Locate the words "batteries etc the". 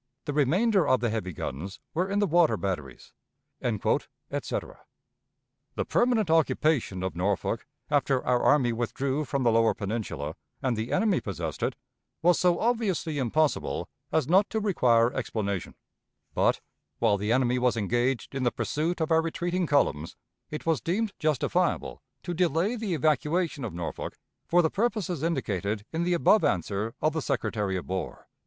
2.57-5.85